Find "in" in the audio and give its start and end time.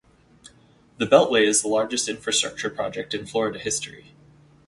3.13-3.27